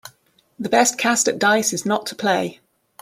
[0.57, 2.59] The best cast at dice is not to play.